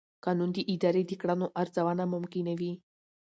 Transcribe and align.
قانون 0.25 0.49
د 0.53 0.59
ادارې 0.73 1.03
د 1.07 1.11
کړنو 1.21 1.47
ارزونه 1.61 2.03
ممکنوي. 2.13 2.73